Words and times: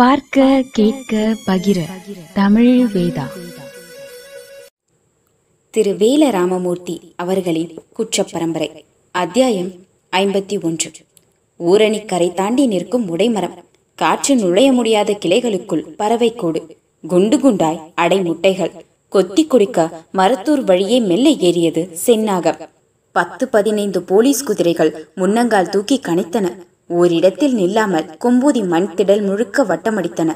பார்க்க 0.00 0.64
கேட்க 0.72 1.36
பகிர. 1.46 1.80
தமிழ் 2.34 2.88
வேதா. 2.94 3.22
திரு 5.70 5.90
வேல 5.90 6.30
ராமமூர்த்தி 6.30 7.12
அவர்களின் 7.16 7.78
குற்றப் 7.92 8.28
பரம்பரை 8.32 8.84
அத்தியாயம் 9.10 9.72
ஐம்பத்தி 10.16 10.62
ஒன்று. 10.62 10.90
ஊரணி 11.58 12.04
கரை 12.04 12.32
தாண்டி 12.32 12.66
நிற்கும் 12.66 13.18
உடைமரம் 13.18 13.54
காற்று 13.94 14.36
நுழைய 14.36 14.72
முடியாத 14.72 15.12
கிளைகளுக்குள் 15.12 15.86
பறவை 15.96 16.32
பறவைக்கோடு 16.34 16.76
குண்டு 17.06 17.38
குண்டாய் 17.38 17.80
அடை 17.94 18.20
முட்டைகள் 18.20 18.84
கொத்தி 19.08 19.46
குடிக்க 19.46 20.04
மரத்தூர் 20.14 20.64
வழியே 20.64 21.00
மெல்ல 21.00 21.28
ஏறியது 21.28 21.98
சென்னாகம் 22.06 22.68
பத்து 23.12 23.48
பதினைந்து 23.48 24.02
போலீஸ் 24.02 24.44
குதிரைகள் 24.44 25.08
முன்னங்கால் 25.16 25.68
தூக்கி 25.68 26.00
கணித்தன. 26.02 26.68
ஓரிடத்தில் 26.98 27.54
நில்லாமல் 27.54 28.08
கொம்பூதி 28.24 28.62
மண் 28.72 28.88
திடல் 28.94 29.22
முழுக்க 29.26 29.64
வட்டமடித்தன. 29.64 30.30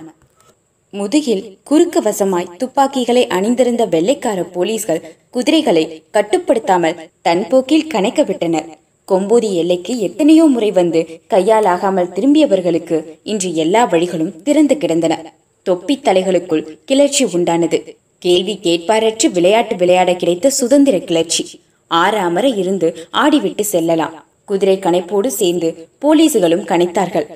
முதுகில் 0.93 1.43
குறுக்கு 1.65 2.01
வசமாய் 2.03 2.51
துப்பாக்கிகளை 2.57 3.23
அணிந்திருந்த 3.27 3.85
வெள்ளைக்கார 3.87 4.41
போலீஸ்கள் 4.55 5.01
குதிரைகளை 5.31 5.85
கட்டுப்படுத்தாமல் 6.17 6.99
தன் 7.23 7.43
போக்கில் 7.51 7.91
கணைக்க 7.95 8.23
விட்டனர் 8.25 8.69
கொம்பூதி 9.09 9.49
எல்லைக்கு 9.53 9.95
எத்தனையோ 9.99 10.45
முறை 10.45 10.71
வந்து 10.71 11.01
கையால் 11.27 11.65
ஆகாமல் 11.65 12.13
திரும்பியவர்களுக்கு 12.17 12.99
இன்று 13.23 13.51
எல்லா 13.55 13.83
வழிகளும் 13.85 14.43
திறந்து 14.43 14.77
கிடந்தன. 14.77 15.15
தொப்பி 15.67 15.97
தலைகளுக்குள் 16.05 16.65
கிளர்ச்சி 16.85 17.25
உண்டானது. 17.25 17.81
கேள்வி 18.19 18.55
கேட்பாரற்று 18.63 19.27
விளையாட்டு 19.33 19.77
விளையாட 19.77 20.11
கிடைத்த 20.15 20.51
சுதந்திர 20.51 20.99
கிளர்ச்சி. 20.99 21.45
ஆறாமற 21.91 22.47
இருந்து 22.57 22.89
ஆடிவிட்டு 23.13 23.65
செல்லலாம். 23.73 24.15
குதிரை 24.47 24.79
கணைப்போடு 24.79 25.27
சேர்ந்து 25.27 25.89
போலீசுகளும் 26.03 26.67
கணைத்தார்கள். 26.67 27.27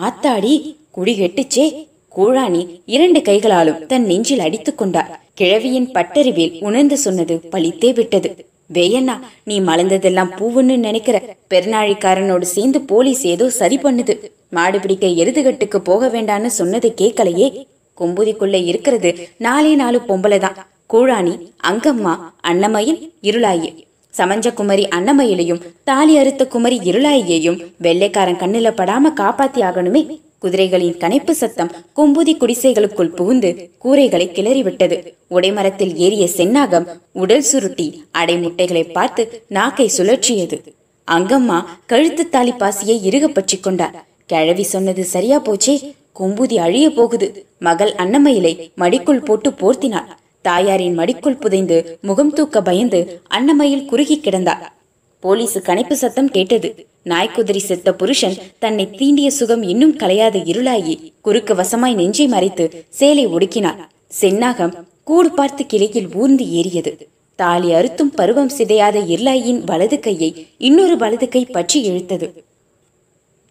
ஆத்தாடி 0.00 0.76
குடி 0.90 1.20
கெட்டுச்சே. 1.20 1.86
கூழாணி 2.16 2.80
இரண்டு 2.86 3.22
கைகளாலும் 3.22 3.86
தன் 3.86 4.06
நெஞ்சில் 4.06 4.38
அடித்துக் 4.38 4.78
கொண்டார். 4.78 5.24
கிழவியின் 5.34 5.90
பட்டறிவில் 5.90 6.64
உணர்ந்து 6.64 6.98
சொன்னது 6.98 7.40
பழித்தே 7.50 7.94
விட்டது. 7.94 8.46
வேயண்ணா 8.74 9.20
நீ 9.44 9.60
மலர்ந்ததெல்லாம் 9.60 10.30
பூவுன்னு 10.38 10.76
நினைக்கிற. 10.76 11.22
பெருநாழிக்காரனோடு 11.50 12.40
சேர்ந்து 12.40 12.80
போலீஸ் 12.80 13.26
ஏதோ 13.26 13.50
சரி 13.50 13.78
பண்ணுது. 13.78 14.30
மாடு 14.50 14.80
பிடிக்க 14.80 15.06
எருதுகட்டுக்கு 15.06 15.76
போக 15.76 16.08
வேண்டான்னு 16.08 16.46
சொன்னது 16.46 16.94
கேட்கலையே. 17.00 17.66
கொம்புதிக்குள்ள 18.00 18.64
இருக்கிறது 18.64 19.28
நாலே 19.36 19.74
நாலு 19.74 20.00
பொம்பளைதான் 20.08 20.56
கூழாணி 20.92 21.50
அங்கம்மா 21.68 22.18
அன்னமயில் 22.48 23.12
இருளாயி. 23.22 23.85
சமஞ்ச 24.18 24.52
குமரி 24.54 24.84
அன்னமயிலையும் 24.94 25.62
தாலி 25.84 26.18
அறுத்த 26.18 26.46
குமரி 26.46 26.78
இருளாயையும் 26.90 27.58
வெள்ளைக்காரன் 27.78 28.40
கண்ணில 28.42 28.70
படாம 28.70 29.12
காப்பாத்தி 29.16 29.60
ஆகணுமே. 29.68 30.02
குதிரைகளின் 30.42 30.98
கனைப்பு 31.02 31.30
சத்தம் 31.30 31.70
கொம்புதி 31.96 32.32
குடிசைகளுக்குள் 32.36 33.14
புகுந்து 33.18 33.70
கூரைகளை 33.84 34.26
கிளறிவிட்டது. 34.36 34.96
உடைமரத்தில் 35.30 35.94
ஏறிய 35.96 36.24
செந்நாகம் 36.36 36.86
உடல் 37.12 37.46
சுருட்டி 37.50 37.86
அடை 38.10 38.36
முட்டைகளை 38.38 38.84
பார்த்து 38.84 39.42
நாக்கை 39.48 39.90
சுழற்றியது. 39.96 40.58
அங்கம்மா 41.08 41.58
கழுத்து 41.86 42.28
தாலி 42.28 42.52
பாசியை 42.52 42.96
இறுக 43.02 43.28
பற்றி 43.28 43.58
கொண்டார். 43.58 43.96
கிழவி 44.26 44.62
சொன்னது 44.62 45.04
சரியா 45.04 45.40
போச்சே. 45.40 45.74
கொம்புதி 46.20 46.56
அழிய 46.56 46.90
போகுது. 46.90 47.46
மகள் 47.58 47.92
அன்னமயிலை 47.98 48.52
மடிக்குள் 48.78 49.24
போட்டு 49.24 49.50
போர்த்தினாள். 49.50 50.08
தாயாரின் 50.48 50.96
மடிக்குள் 50.98 51.40
புதைந்து 51.42 51.76
முகம் 52.08 52.32
தூக்க 52.36 52.62
பயந்து 52.68 53.00
அன்னமையில் 53.36 53.86
குறுகி 53.90 54.16
கிடந்தார். 54.18 54.64
போலீசு 55.22 55.58
கணைப்பு 55.68 55.96
சத்தம் 56.02 56.30
கேட்டது. 56.36 56.68
நாய்க்குதிரி 57.10 57.60
செத்த 57.68 57.88
புருஷன் 58.00 58.36
தன்னை 58.62 58.84
தீண்டிய 58.98 59.28
சுகம் 59.38 59.62
இன்னும் 59.72 59.94
கலையாத 60.02 60.36
இருளாகி 60.52 60.94
குறுக்கு 61.26 61.54
வசமாய் 61.60 61.98
நெஞ்சை 62.00 62.26
மறைத்து 62.34 62.64
சேலை 62.98 63.24
ஒடுக்கினார் 63.34 63.82
செந்நாகம் 64.20 64.74
கூடு 65.08 65.30
பார்த்து 65.38 65.62
கிளையில் 65.72 66.08
ஊர்ந்து 66.20 66.44
ஏறியது. 66.58 66.92
தாலி 67.38 67.68
அறுத்தும் 67.78 68.12
பருவம் 68.18 68.52
சிதையாத 68.58 68.98
இருளாயின் 69.14 69.60
வலது 69.70 69.96
கையை 70.06 70.30
இன்னொரு 70.68 70.96
வலது 71.02 71.26
கை 71.34 71.42
பற்றி 71.56 71.80
இழுத்தது. 71.90 72.28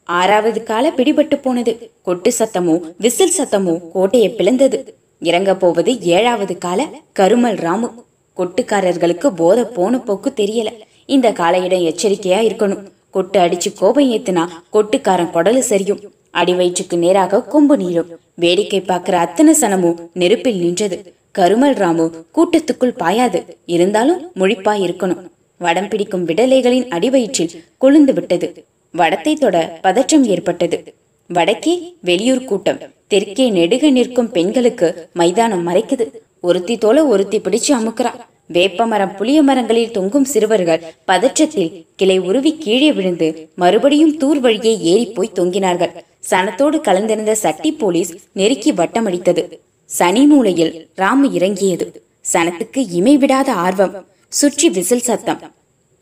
ஆறாவது 0.10 0.60
கால 0.70 0.86
பிடிபட்டு 0.98 1.38
போனது. 1.42 1.74
கொட்டு 2.08 2.32
சத்தமோ 2.40 2.76
விசில் 3.04 3.36
சத்தமோ 3.38 3.76
கோட்டையை 3.94 4.30
பிளந்தது. 4.40 4.80
இறங்க 5.20 5.56
போவது 5.56 6.02
ஏழாவது 6.02 6.58
கால 6.58 6.88
கருமல் 7.20 7.58
ராமு. 7.58 7.90
கொட்டுக்காரர்களுக்கு 8.38 9.28
போத 9.28 9.66
போன 9.66 10.00
போக்கு 10.00 10.34
தெரியல. 10.36 10.68
இந்த 11.06 11.32
காலையிடம் 11.32 11.82
எச்சரிக்கையா 11.82 12.40
இருக்கணும். 12.48 12.84
கொட்டு 13.10 13.40
அடிச்சு 13.40 13.74
கோபம் 13.80 14.12
ஏத்துனா 14.12 14.48
கொட்டுக்காரன் 14.74 15.34
குடலு 15.34 15.62
சரியும். 15.70 16.02
அடி 16.32 16.54
வயிற்றுக்கு 16.54 16.98
நேராக 16.98 17.44
கொம்பு 17.44 17.78
நீளும். 17.78 18.10
வேடிக்கை 18.36 18.82
பார்க்கிற 18.82 19.20
அத்தனை 19.20 19.54
சனமும் 19.54 20.00
நெருப்பில் 20.14 20.60
நின்றது. 20.60 21.14
கருமல் 21.38 21.76
ராமு 21.76 22.26
கூட்டத்துக்குள் 22.36 22.98
பாயாது. 22.98 23.58
இருந்தாலும் 23.66 24.32
முழிப்பாய் 24.36 24.84
இருக்கணும். 24.88 25.24
வடம் 25.58 25.88
பிடிக்கும் 25.88 26.28
விடலைகளின் 26.28 26.88
அடிவயிற்றில் 26.88 27.64
கொழுந்து 27.82 28.14
விட்டது. 28.14 28.66
வடத்தை 28.94 29.34
தொட 29.36 29.80
பதற்றம் 29.82 30.24
ஏற்பட்டது. 30.24 30.94
வடக்கே 31.28 31.96
வெளியூர் 32.02 32.44
கூட்டம். 32.44 32.80
தெற்கே 33.08 33.50
நெடுக 33.50 33.90
நிற்கும் 33.90 34.32
பெண்களுக்கு 34.32 34.88
மைதானம் 35.14 35.68
மறைக்குது. 35.68 36.06
ஒருத்தி 36.42 36.78
தோல 36.78 37.06
ஒருத்தி 37.06 37.40
பிடிச்சு 37.40 37.68
அமுக்கிறா. 37.68 38.12
வேப்பமரம் 38.46 39.16
புளிய 39.16 39.42
மரங்களில் 39.42 39.92
தொங்கும் 39.92 40.26
சிறுவர்கள் 40.26 40.82
பதற்றத்தில் 41.08 41.86
கிளை 41.96 42.18
உருவி 42.20 42.58
கீழே 42.58 42.92
விழுந்து 42.92 43.50
மறுபடியும் 43.56 44.18
தூர் 44.18 44.40
வழியே 44.40 44.80
ஏறி 44.80 45.06
போய் 45.06 45.36
தொங்கினார்கள். 45.36 45.94
சனத்தோடு 46.32 46.80
கலந்திருந்த 46.82 47.32
சட்டி 47.32 47.72
போலீஸ் 47.72 48.14
நெருக்கி 48.32 48.74
வட்டமடித்தது. 48.74 49.44
சனி 49.86 50.26
மூலையில் 50.26 50.88
ராமு 50.96 51.32
இறங்கியது. 51.32 52.04
சனத்துக்கு 52.34 52.86
இமை 52.92 53.18
விடாத 53.18 53.50
ஆர்வம் 53.50 54.06
சுற்றி 54.28 54.70
விசில் 54.70 55.08
சத்தம். 55.10 55.42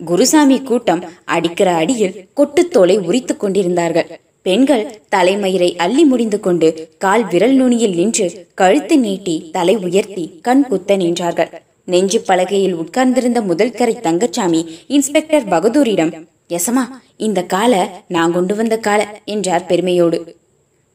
குருசாமி 0.06 0.62
கூட்டம் 0.62 1.04
அடிக்கிற 1.26 1.74
அடியில் 1.74 2.26
கொட்டுத்தோலை 2.38 2.98
உரித்துக் 3.00 3.40
கொண்டிருந்தார்கள். 3.40 4.20
பெண்கள் 4.44 5.02
தலைமயிரை 5.16 5.76
அள்ளி 5.76 6.04
முடிந்து 6.04 6.40
கொண்டு 6.40 6.68
கால் 6.98 7.26
விரல் 7.28 7.54
நுனியில் 7.54 7.96
நின்று 7.96 8.48
கழுத்து 8.54 9.00
நீட்டி 9.00 9.50
தலை 9.52 9.76
உயர்த்தி 9.76 10.40
கண் 10.42 10.64
குத்த 10.64 10.98
நின்றார்கள். 10.98 11.52
நெஞ்சு 11.86 12.20
பலகையில் 12.28 12.74
உட்கார்ந்திருந்த 12.74 13.42
முதல் 13.42 13.72
கரை 13.72 13.96
தங்கச்சாமி 14.02 14.62
இன்ஸ்பெக்டர் 14.88 15.48
பகதூரிடம் 15.48 16.12
எசமா 16.50 16.84
இந்த 17.18 17.44
கால 17.44 18.04
நான் 18.08 18.32
கொண்டு 18.32 18.56
வந்த 18.56 18.78
கால 18.78 19.22
என்றார் 19.26 19.66
பெருமையோடு. 19.66 20.36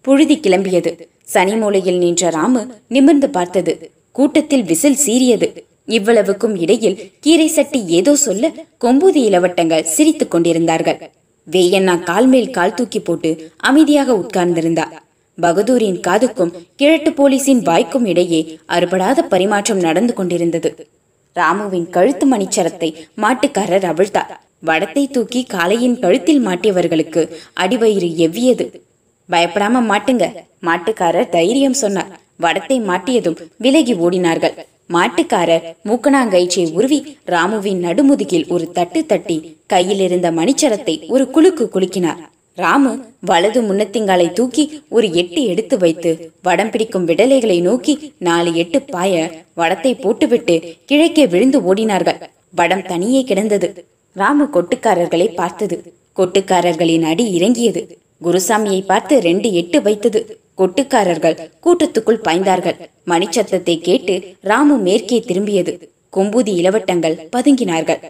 புழுதி 0.00 0.36
கிளம்பியது. 0.36 0.92
சனி 1.22 1.54
மூலையில் 1.56 1.98
நின்ற 1.98 2.30
ராமு 2.30 2.66
நிமிர்ந்து 2.88 3.30
பார்த்தது. 3.30 3.90
கூட்டத்தில் 4.12 4.64
விசில் 4.64 4.98
சீறியது. 5.06 5.48
இவ்வளவுக்கும் 5.86 6.56
இடையில் 6.56 7.12
கீரை 7.20 7.48
சட்டி 7.48 7.86
ஏதோ 7.86 8.14
சொல்ல 8.16 8.52
கொம்பூதி 8.80 9.22
இளவட்டங்கள் 9.28 9.88
சிரித்துக் 9.96 10.30
கொண்டிருந்தார்கள். 10.30 10.98
வேயண்ணா 11.54 11.94
கால் 12.08 12.28
மேல் 12.32 12.50
கால் 12.56 12.74
தூக்கி 12.74 13.00
போட்டு 13.00 13.30
அமைதியாக 13.68 14.16
உட்கார்ந்திருந்தா. 14.22 14.86
பகதூரின் 15.38 15.98
காதுக்கும் 16.06 16.54
கிழட்டு 16.80 17.10
போலீசின் 17.12 17.62
வாய்க்கும் 17.68 18.06
இடையே 18.12 18.40
அறுபடாத 18.76 19.22
பரிமாற்றம் 19.32 19.82
நடந்து 19.86 20.12
கொண்டிருந்தது. 20.14 20.70
ராமுவின் 21.36 21.88
கழுத்து 21.96 22.26
மணிச்சரத்தை 22.26 22.90
மாட்டுக்காரர் 23.24 23.86
அவிழ்த்தார் 23.92 24.32
வடத்தை 24.68 25.04
தூக்கி 25.10 25.40
காலையின் 25.54 25.98
கழுத்தில் 26.04 26.42
மாட்டியவர்களுக்கு 26.46 27.22
அடிவயிறு 27.62 28.08
எவ்வியது? 28.26 28.66
பயப்படாம 29.28 29.82
மாட்டுங்க 29.90 30.26
மாட்டுக்காரர் 30.68 31.32
தைரியம் 31.36 31.78
சொன்னார். 31.82 32.10
வடத்தை 32.44 32.76
மாட்டியதும் 32.90 33.38
விலகி 33.64 33.94
ஓடினார்கள். 34.04 34.56
மாட்டுக்காரர் 34.94 35.64
மூக்கணாங்கயிற்றை 35.88 36.62
உருவி 36.72 36.98
ராமுவின் 37.26 37.80
நடுமுதுகில் 37.86 38.46
ஒரு 38.48 38.66
தட்டு 38.70 39.00
தட்டி 39.06 39.36
கையில் 39.66 40.00
இருந்த 40.00 40.28
மணிச்சரத்தை 40.30 40.94
ஒரு 41.08 41.24
குலுக்கு 41.30 41.64
குலுக்கினார். 41.74 42.20
ராமு 42.58 42.92
வலது 43.20 43.60
முன்னத்திங்காலை 43.62 44.28
தூக்கி 44.32 44.64
ஒரு 44.88 45.06
எட்டு 45.12 45.40
எடுத்து 45.44 45.78
வைத்து 45.78 46.32
வடம் 46.42 46.70
பிடிக்கும் 46.70 47.04
விடலைகளை 47.04 47.58
நோக்கி 47.60 47.94
நாலு 48.18 48.50
எட்டு 48.54 48.80
பாய 48.94 49.44
வடத்தை 49.56 49.92
போட்டுவிட்டு 50.00 50.56
கிழக்கே 50.84 51.26
விழுந்து 51.26 51.60
ஓடினார்கள். 51.68 52.18
வடம் 52.60 52.86
தனியே 52.90 53.22
கிடந்தது. 53.24 53.70
ராமு 54.16 54.46
கொட்டுக்காரர்களை 54.54 55.28
பார்த்தது. 55.34 55.78
கொட்டுக்காரர்களின் 56.16 57.06
அடி 57.12 57.26
இறங்கியது. 57.38 57.82
குருசாமியை 58.24 58.82
பார்த்து 58.86 59.14
ரெண்டு 59.20 59.48
எட்டு 59.52 59.78
வைத்தது. 59.82 60.20
கொட்டுக்காரர்கள் 60.58 61.36
கூட்டத்துக்குள் 61.64 62.22
பாய்ந்தார்கள். 62.24 62.76
மணிச்சத்தத்தை 63.06 63.80
கேட்டு 63.80 64.14
ராமு 64.40 64.76
மேற்கே 64.78 65.24
திரும்பியது. 65.26 65.72
கொம்பூதி 66.16 66.52
இளவட்டங்கள் 66.60 67.16
பதுங்கினார்கள். 67.36 68.00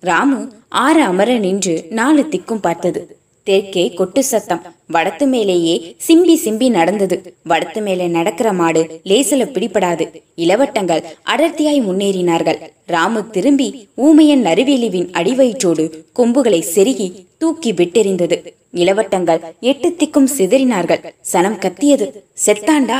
ராமு 0.00 0.48
ஆற 0.68 1.04
அமர 1.04 1.38
நின்று 1.38 1.86
நாலு 1.90 2.22
திக்கும் 2.30 2.60
பார்த்தது. 2.60 3.16
தெற்கே 3.42 3.94
கொட்டு 3.94 4.24
சத்தம். 4.24 4.62
வடத்து 4.92 5.26
மேலேயே 5.26 5.96
சிம்பி 6.06 6.34
சிம்பி 6.44 6.70
நடந்தது. 6.70 7.34
வடத்து 7.48 7.82
மேலே 7.82 8.06
நடக்கிற 8.06 8.52
மாடு 8.52 9.00
லேசில 9.04 9.44
பிடிபடாது. 9.46 10.04
இளவட்டங்கள் 10.36 11.02
அடர்த்தியாய் 11.36 11.82
முன்னேறினார்கள். 11.88 12.58
ராமு 12.86 13.30
திரும்பி 13.30 13.88
ஊமையன் 13.94 14.44
நறுவேலிவின் 14.44 15.10
அடிவயிற்றோடு 15.12 15.84
கொம்புகளை 16.12 16.64
செருகி 16.74 17.08
தூக்கி 17.38 17.72
விட்டெறிந்தது. 17.72 18.36
இளவட்டங்கள் 18.76 19.40
எட்டு 19.60 19.88
திக்கும் 19.88 20.28
சிதறினார்கள். 20.38 21.02
சனம் 21.32 21.58
கத்தியது 21.58 22.24
செத்தாண்டா? 22.46 22.98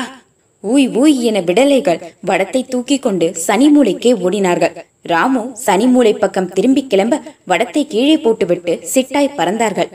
ஊய் 0.62 0.88
ஊய் 0.88 1.20
என 1.20 1.40
விடலைகள் 1.40 2.00
வடத்தை 2.26 2.68
தூக்கி 2.68 2.98
கொண்டு 2.98 3.26
சனிமூலைக்கே 3.46 4.10
ஓடினார்கள். 4.26 4.76
ராமு 5.02 5.56
சனிமூலை 5.66 6.12
பக்கம் 6.12 6.48
திரும்பி 6.48 6.86
கிளம்ப 6.86 7.20
வடத்தை 7.48 7.86
கீழே 7.86 8.18
போட்டுவிட்டு 8.18 8.80
சிட்டாய் 8.94 9.36
பறந்தார்கள். 9.36 9.88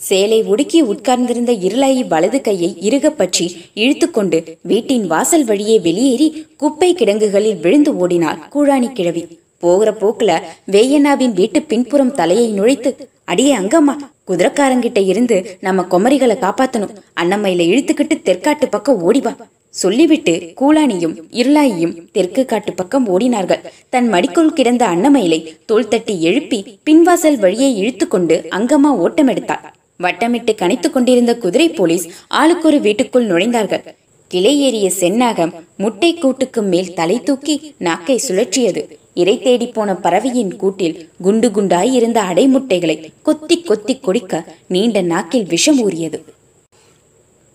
சேலை 0.00 0.42
உடுக்கி 0.42 0.80
உட்கார்ந்திருந்த 0.80 1.52
இருளாயி 1.52 2.06
வலது 2.06 2.40
கையை 2.40 2.76
இறுகப் 2.80 3.18
பற்றி 3.18 3.64
இழுத்துக்கொண்டு 3.74 4.58
வீட்டின் 4.62 5.06
வாசல் 5.06 5.44
வழியே 5.44 5.78
வெளியேறி 5.78 6.46
குப்பை 6.56 6.94
கிடங்குகளில் 6.94 7.56
விழுந்து 7.56 7.96
ஓடினாள் 7.96 8.38
கூழாணி 8.54 8.92
கிழவி. 8.92 9.24
போகிற 9.58 9.94
போக்குல 10.00 10.40
வேயண்ணாவின் 10.70 11.32
வீட்டு 11.32 11.62
பின்புறம் 11.62 12.14
தலையை 12.14 12.60
நுழைத்து 12.60 12.94
அடியே 13.24 13.56
அங்கம்மா 13.56 13.94
குதிரைக்காரங்கிட்ட 14.28 15.00
இருந்து 15.06 15.36
நம்ம 15.60 15.82
குமரிகளை 15.90 16.36
காப்பாத்தணும். 16.44 16.94
அன்னமையில 17.20 17.66
இழுத்துக்கிட்டு 17.72 18.16
தெற்காட்டு 18.24 18.66
பக்கம் 18.70 19.00
ஓடிவா 19.06 19.32
சொல்லிவிட்டு 19.70 20.32
கூலானியும் 20.60 21.14
இருளாயியும் 21.30 21.94
தெற்கு 22.12 22.44
காட்டு 22.44 22.72
பக்கம் 22.72 23.06
ஓடினார்கள். 23.08 23.62
தன் 23.88 24.12
மடிக்குள் 24.12 24.54
கிடந்த 24.58 24.86
அன்னமயிலை 24.86 25.40
தோல் 25.66 25.88
தட்டி 25.88 26.22
எழுப்பி 26.22 26.78
பின்வாசல் 26.84 27.38
வழியை 27.38 27.70
இழுத்துக்கொண்டு 27.82 28.36
அங்கமா 28.50 28.92
ஓட்டமெடுத்தாள். 29.04 29.64
வட்டமிட்டு 30.02 30.52
கணித்துக் 30.54 30.94
கொண்டிருந்த 30.96 31.34
குதிரை 31.36 31.68
போலீஸ் 31.68 32.08
ஆளுக்கொரு 32.34 32.80
வீட்டுக்குள் 32.80 33.28
நுழைந்தார்கள். 33.28 33.84
கிளை 34.28 34.60
ஏறிய 34.60 34.90
செந்நாகம் 35.00 35.52
முட்டை 35.76 36.14
கூட்டுக்கு 36.14 36.62
மேல் 36.62 36.94
தலை 36.94 37.20
தூக்கி 37.22 37.74
நாக்கை 37.78 38.20
சுழற்றியது. 38.28 38.82
இறை 39.20 39.34
தேடி 39.42 39.66
போன 39.66 39.90
பறவையின் 39.94 40.56
கூட்டில் 40.56 40.96
குண்டு 41.22 41.48
குண்டாய் 41.48 41.92
இருந்த 41.98 42.18
அடைமுட்டைகளை 42.22 42.96
கொத்தி 43.22 43.56
கொத்தி 43.60 43.94
கொடிக்க 43.98 44.44
நீண்ட 44.68 45.00
நாக்கில் 45.02 45.46
விஷம் 45.52 45.78
ஊறியது. 45.82 46.18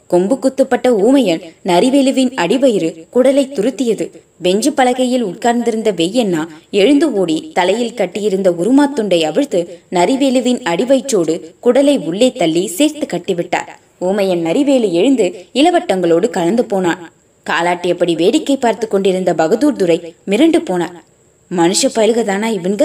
கொம்பு 0.08 0.36
குத்துப்பட்ட 0.36 0.88
ஊமையன் 1.08 1.44
நரிவெலுவின் 1.66 2.32
அடிவயிறு 2.44 2.90
குடலை 3.14 3.44
துருத்தியது. 3.58 4.06
பெஞ்சு 4.44 4.72
பலகையில் 4.80 5.22
உட்கார்ந்திருந்த 5.22 5.92
வெய்யண்ணா 5.92 6.48
எழுந்து 6.72 7.14
ஓடி 7.14 7.38
தலையில் 7.54 7.94
கட்டியிருந்த 7.94 8.52
உருமாத்துண்டை 8.62 9.22
அவிழ்த்து 9.30 9.62
நரிவேலுவின் 9.92 10.60
அடிவயிற்றோடு 10.72 11.36
குடலை 11.64 11.96
உள்ளே 12.06 12.32
தள்ளி 12.32 12.66
சேர்த்து 12.80 13.08
கட்டிவிட்டார். 13.14 13.72
ஊமையன் 14.00 14.44
நரிவேலு 14.46 14.92
எழுந்து 14.92 15.46
இளவட்டங்களோடு 15.54 16.30
கலந்து 16.30 16.66
போனான். 16.66 17.06
காலாட்டியபடி 17.50 18.16
வேடிக்கை 18.16 18.58
பார்த்து 18.58 18.88
கொண்டிருந்த 18.88 19.34
பகதூர் 19.34 19.76
துரை 19.76 20.00
மிரண்டு 20.30 20.62
போனார். 20.72 20.98
மனுஷ 21.58 21.88
பயில்கதானா 21.96 22.48
இவன்க? 22.58 22.84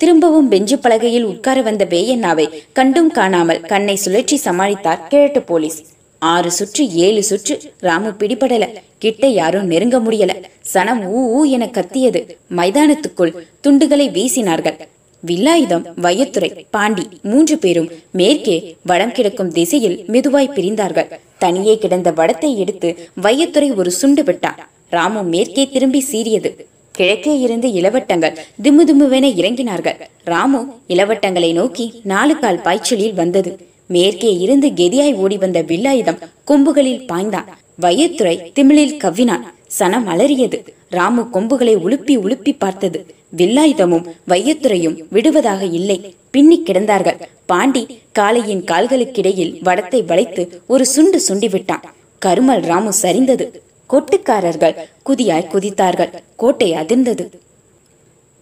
திரும்பவும் 0.00 0.48
பெஞ்சு 0.50 0.76
பலகையில் 0.82 1.24
உட்கார 1.24 1.58
வந்த 1.62 1.84
வேயண்ணாவை 1.84 2.44
கண்டும் 2.72 3.10
காணாமல் 3.10 3.60
கண்ணை 3.60 3.94
சுழற்றி 4.04 4.36
சமாளித்தார் 4.44 5.06
கிழட்டு 5.08 5.42
போலீஸ். 5.42 5.78
ஆறு 6.18 6.50
சுற்று 6.50 6.84
ஏழு 7.04 7.22
சுற்று 7.22 7.54
ராமு 7.78 8.10
பிடிபடல. 8.10 8.66
கிட்ட 8.98 9.26
யாரும் 9.26 9.66
நெருங்க 9.66 9.98
முடியல. 9.98 10.34
சனம் 10.74 11.00
ஊ 11.14 11.22
ஊ 11.36 11.40
என 11.54 11.68
கத்தியது. 11.68 12.22
மைதானத்துக்குள் 12.56 13.32
துண்டுகளை 13.60 14.08
வீசினார்கள். 14.10 14.76
வில்லாயுதம் 15.22 15.86
வையத்துறை 16.02 16.50
பாண்டி 16.70 17.06
மூன்று 17.22 17.58
பேரும் 17.58 17.88
மேற்கே 18.10 18.58
வடம் 18.82 19.12
கிடக்கும் 19.12 19.52
திசையில் 19.52 19.98
மெதுவாய் 20.12 20.54
பிரிந்தார்கள். 20.56 21.10
தனியே 21.38 21.76
கிடந்த 21.78 22.10
வடத்தை 22.12 22.52
எடுத்து 22.56 22.90
வையத்துறை 23.22 23.70
ஒரு 23.74 23.90
சுண்டு 24.02 24.24
விட்டான். 24.24 24.60
ராமு 24.90 25.22
மேற்கே 25.22 25.66
திரும்பி 25.68 26.02
சீறியது. 26.12 26.52
கிழக்கே 26.96 27.32
இருந்து 27.40 27.68
இளவட்டங்கள் 27.68 28.36
திமு 28.62 28.82
திமுவென 28.88 29.26
இறங்கினார்கள். 29.40 29.96
ராமு 30.24 30.60
இளவட்டங்களை 30.88 31.52
நோக்கி 31.52 31.86
நாலு 32.02 32.34
கால் 32.38 32.60
பாய்ச்சலில் 32.60 33.14
வந்தது. 33.14 33.52
மேற்கே 33.86 34.30
இருந்து 34.44 34.68
கெதியாய் 34.68 35.14
ஓடி 35.14 35.36
வந்த 35.38 35.62
வில்லாயுதம் 35.62 36.20
கொம்புகளில் 36.50 37.02
பாய்ந்தான். 37.10 37.48
வையத்துறை 37.82 38.36
திமிழில் 38.58 38.96
கவ்வினான். 39.04 39.44
சனம் 39.78 40.06
அலறியது. 40.12 40.58
ராமு 40.88 41.30
கொம்புகளை 41.30 41.76
உலுப்பி 41.76 42.16
உலுப்பி 42.16 42.54
பார்த்தது. 42.58 43.00
வில்லாயுதமும் 43.36 44.06
வையத்துறையும் 44.28 44.96
விடுவதாக 45.10 45.64
இல்லை. 45.78 45.98
பின்னி 46.30 46.62
கிடந்தார்கள். 46.66 47.20
பாண்டி 47.46 47.82
காளையின் 48.18 48.64
கால்களுக்கிடையில் 48.70 49.54
வடத்தை 49.64 50.02
வளைத்து 50.04 50.62
ஒரு 50.66 50.86
சுண்டு 50.86 51.20
சுண்டி 51.28 51.50
விட்டான். 51.50 51.84
கருமல் 52.26 52.64
ராமு 52.70 52.92
சரிந்தது. 53.02 53.46
கொட்டுக்காரர்கள் 53.94 54.76
குதியாய் 55.08 55.50
குதித்தார்கள். 55.54 56.12
கோட்டை 56.36 56.70
அதிர்ந்தது. 56.82 57.26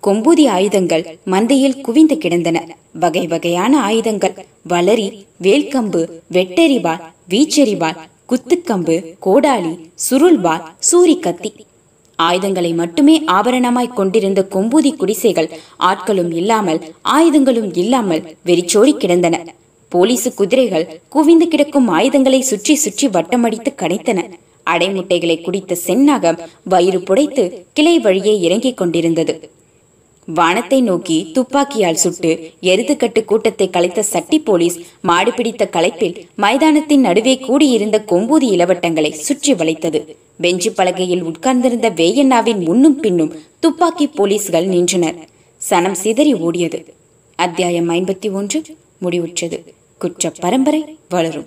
கொம்பூதி 0.02 0.44
ஆயுதங்கள் 0.48 1.04
மந்தையில் 1.32 1.80
குவிந்து 1.80 2.16
கிடந்தன. 2.18 2.58
வகை 3.02 3.24
வகையான 3.26 3.72
ஆயுதங்கள். 3.88 4.34
வளரி 4.68 5.08
வேல்கம்பு 5.46 6.00
வெட்டெறிவாள் 6.36 7.02
வீச்செறிவாள் 7.32 8.00
குத்துக்கம்பு 8.30 8.96
கோடாலி 9.26 9.72
சுருள்வாள் 10.06 10.64
சூரி 10.88 11.16
கத்தி 11.18 11.50
ஆயுதங்களை 12.18 12.70
மட்டுமே 12.80 13.14
ஆபரணமாய் 13.36 13.96
கொண்டிருந்த 13.98 14.40
கொம்பூதி 14.54 14.90
குடிசைகள் 14.96 15.48
ஆட்களும் 15.90 16.32
இல்லாமல் 16.40 16.80
ஆயுதங்களும் 17.16 17.70
இல்லாமல் 17.74 18.22
வெறிச்சோடி 18.48 18.92
கிடந்தன. 18.96 19.36
போலீசு 19.92 20.30
குதிரைகள் 20.34 20.86
குவிந்து 21.08 21.48
கிடக்கும் 21.48 21.88
ஆயுதங்களை 21.98 22.40
சுற்றி 22.50 22.74
சுற்றி 22.84 23.08
வட்டமடித்து 23.08 23.72
கடைத்தன 23.74 24.20
அடைமுட்டைகளை 24.70 25.40
குடித்த 25.40 25.76
செந்நாகம் 25.86 26.38
வயிறு 26.64 26.98
புடைத்து 26.98 27.64
கிளை 27.72 27.98
வழியே 27.98 28.40
இறங்கிக் 28.40 28.76
கொண்டிருந்தது. 28.76 29.50
வானத்தை 30.26 30.82
நோக்கி 30.82 31.30
துப்பாக்கியால் 31.32 31.94
சுட்டு 31.94 32.50
எருதுக்கட்டு 32.62 33.24
கூட்டத்தை 33.24 33.70
கலைத்த 33.70 34.00
சட்டி 34.00 34.38
போலீஸ் 34.38 34.78
மாடு 35.00 35.32
பிடித்த 35.32 35.68
களைப்பில் 35.72 36.26
மைதானத்தின் 36.34 37.00
நடுவே 37.00 37.38
கூடியிருந்த 37.38 38.04
கொம்பூதி 38.06 38.42
இளவட்டங்களை 38.42 39.10
சுற்றி 39.10 39.54
வளைத்தது. 39.54 40.16
பெஞ்சு 40.42 40.70
பலகையில் 40.70 41.22
உட்கார்ந்திருந்த 41.22 41.90
வேயண்ணாவின் 41.90 42.64
முன்னும் 42.64 43.00
பின்னும் 43.00 43.32
துப்பாக்கி 43.60 44.06
போலீஸ்கள் 44.06 44.66
நின்றனர். 44.66 45.14
சனம் 45.70 45.92
சிதறி 45.92 46.34
ஓடியது. 46.34 46.84
அத்தியாயம் 47.34 47.90
ஐம்பத்தி 47.90 48.32
ஒன்று. 48.32 48.62
முடிவுற்றது. 49.04 49.58
குற்ற 49.98 50.30
பரம்பரை 50.30 50.98
வளரும். 51.08 51.46